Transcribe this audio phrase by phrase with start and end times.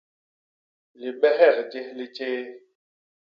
[0.99, 2.43] Libehek jés li tjéé.